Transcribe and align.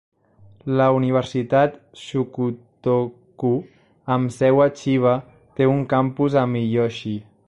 La 0.79 0.85
Universitat 0.99 1.75
Shukutoku, 2.03 3.53
amb 4.15 4.33
seu 4.39 4.63
a 4.65 4.67
Chiba, 4.81 5.13
té 5.61 5.69
un 5.77 5.85
campus 5.95 6.43
a 6.45 6.47
Miyoshi. 6.57 7.15